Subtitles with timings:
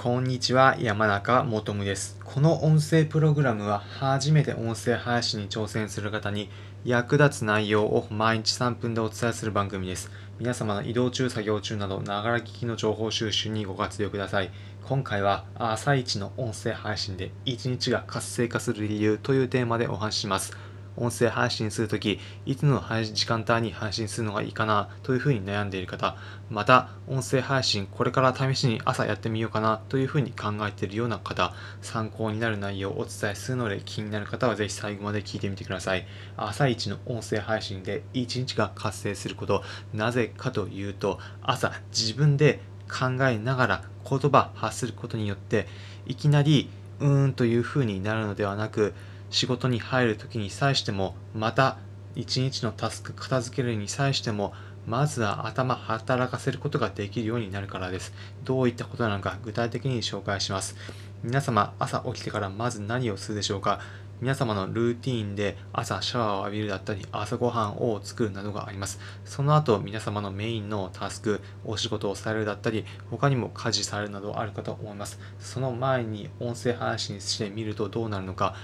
[0.00, 2.20] こんにちは、山中もとむです。
[2.22, 6.50] この音声プログラムは初めて音声配信に挑戦する方に
[6.84, 10.12] 役立つ内容を毎日3分でお伝えする番組です。
[10.38, 14.52] 皆様の移動中、作業中など、ながら聞きの情報収集にご活用ください。
[14.84, 20.56] 今回は朝一の音声配信で一日が活性化する理由というテーマでお話しします。
[21.00, 26.16] 音声配信するとき、いつの時間帯に配信するのがいいかなというふうに悩んでいる方、
[26.50, 36.06] また、音声配信これから試しに朝やってみようかなというふうに考えているような方、参考になる内容をお伝えするので気になる方はぜひ最後まで聞いてみてください。
[36.36, 39.62] 朝一の音声配信で一日が活性すること、
[39.94, 45.66] なぜかというと、朝自分で考えながら言葉発することによって、
[46.06, 46.70] いきなり
[47.00, 48.94] うーんというふうになるのではなく、
[49.30, 51.78] 仕事に入るときに際しても、また
[52.14, 54.52] 一日のタスク片付けるに際しても、
[54.86, 58.12] まずは頭働かせることができるようになるからです。
[58.44, 60.76] どういったことなのか具体的に紹介します。
[61.22, 63.80] 皆様、朝起きてからまず何をするでしょうか
[64.20, 68.98] 皆様のルーティーンで朝シャワーを浴びるだったり朝ごはんを作るなどがあります。
[69.24, 75.20] その後皆様のメインのタスク、お仕事をされるだったり他にも家事されるなどあるかと思います。
[75.38, 78.56] その前に音声配信してみるとどうなるのか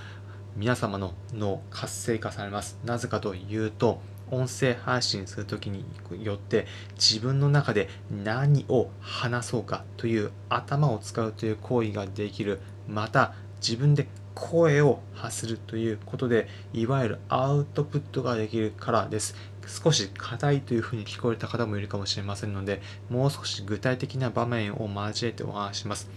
[0.56, 2.78] 皆様の脳活性化されます。
[2.84, 5.84] なぜかというと音声配信するときに
[6.22, 12.60] よって自分の中で何を話そうかという頭を使うという行為ができる。
[12.88, 19.34] また自分で声を発するということでいわゆるアウトプットができるからです。
[19.66, 26.10] 少し硬いというふうに聞こえた方もいるかもしれませんのでもう少し具体的な場面を交えてお話しします。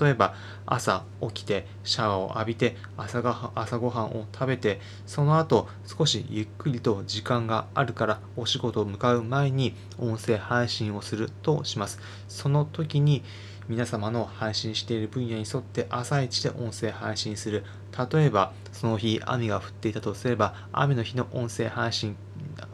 [0.00, 0.34] 例えば
[0.66, 11.98] 朝起きてシャワーを浴びて朝が朝ごはんを食べてその後少しゆっくりと時間があるからお仕事を向かう前に音声配信をするとします。
[12.28, 13.22] その時に
[13.68, 17.64] 皆様の配信している分野に沿って朝一で音声配信する。
[18.12, 22.16] 例えばその日雨が降っていたとすれば雨の日の音声配信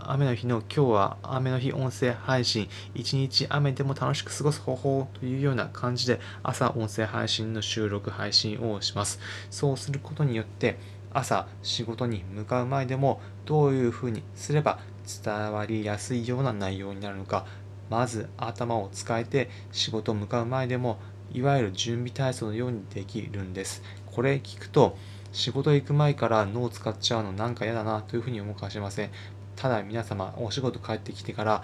[0.07, 2.69] 雨の日の今日は雨の日音声配信。
[2.95, 9.19] 一日雨でも楽しく過ごす方法というような感じで朝音声配信の収録配信をします。
[9.51, 10.79] そうすることによって
[11.13, 14.79] 朝仕事に向かう前でもどういうふうにすれば
[15.25, 17.47] 伝わりやすいような内容になるのか。
[17.91, 20.99] まず頭を使えて仕事向かう前でも
[21.33, 23.83] いわゆる準備体操のようにできるんです。
[24.07, 24.97] これ聞くと
[25.33, 29.11] 仕事行く前から脳を使っちゃうのなんか嫌だなというふうに思うかもしれません。
[29.57, 31.63] ただ皆様お仕事帰ってきてから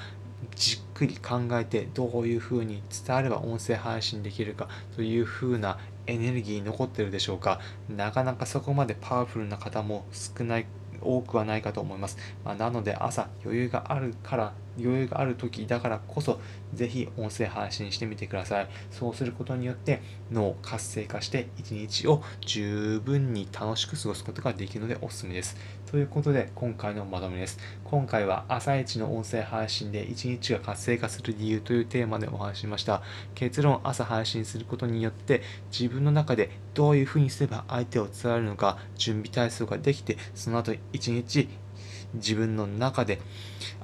[0.55, 7.61] じっくり考えてどういうふうに伝われば音声配信できるかというふうなエネルギー残ってるでしょうか。
[7.89, 10.67] なかなかそこまでパワフルな方も少ない
[11.03, 16.41] 多くはないかと思います、まあ、なので朝余裕があるから余裕がある時だからこそ
[16.75, 18.69] ぜひ音声配信してみてください。
[18.91, 25.57] そうすることによって脳を活性化して一日を十分に楽しく過ごすことができるのでおすすめです。
[25.91, 27.59] ということで今回のまとめです。
[27.85, 33.03] 今回は朝一の音声配信で一日が活性化する理由というテーマでお話ししました。
[33.35, 41.49] 結論朝配信することによって自分の中でどういうふうにすれば相手を伝わるのか準備体操ができてその後一日
[42.15, 43.21] 自分の中で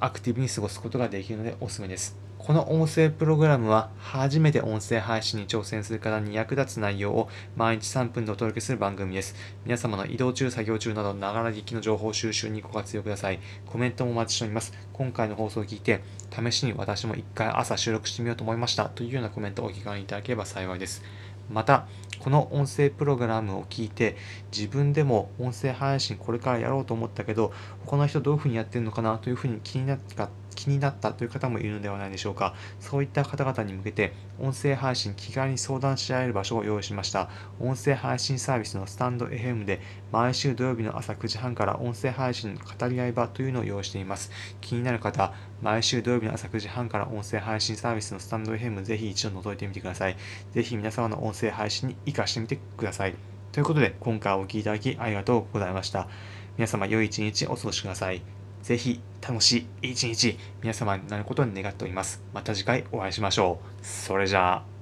[0.01, 2.27] アクティブに過ごすことができるのでおすすめです。
[2.39, 9.35] この音声プログラムは初めて音声配信に挑戦する方に役立つ内容を毎日3分でお届けする番組です。
[9.65, 13.41] 皆様の移動中、作業中など、ながら聞きの情報収集にご活用ください。
[13.67, 14.73] コメントもお待ちしております。
[14.93, 21.03] 今回の放送を聞いて、試しに私も一回朝収録してみようと思いましたというようなコメントをお気軽にいただければ幸いです。
[21.51, 21.87] また、
[22.19, 24.17] この音声プログラムを聞いて
[24.51, 27.53] 自分でも音声配信これからやろうと思ったけど
[27.85, 32.55] 他の人どういうふうにやってるのかなというふうに気になった気になったという方もいるのではないでしょうか。
[32.81, 37.29] そういった方々に向けて音声配信気軽に相談し合える場所を用意しました。
[37.61, 39.81] 音声配信サービスのスタンド FM で
[40.11, 44.33] 毎週土曜日の朝9時半から音声配信の語り合い場というのを用意しています。
[44.61, 50.17] 気になる方毎週土曜日の朝9時半から音声配信サービスのスタンド FM ぜひ一度覗いてみてください。
[50.53, 53.15] ぜひ皆様の音声配信に活かしてみてください。
[53.53, 56.09] ということで今回お聴きいただきありがとうございました。
[56.57, 58.36] 皆様良い一日お過ごしください。
[58.67, 62.21] ぜひ楽しい一日皆様になることを願っております。
[62.35, 63.87] また次回お会いしましょう。
[63.87, 64.76] それじゃあ。